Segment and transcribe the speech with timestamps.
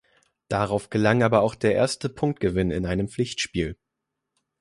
[0.47, 3.77] Darauf gelang aber auch der erste Punktgewinn in einem Pflichtspiel.